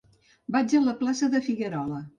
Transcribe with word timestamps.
Vaig 0.55 0.73
a 0.79 0.83
la 0.87 0.97
plaça 1.05 1.31
de 1.37 1.47
Figuerola. 1.51 2.07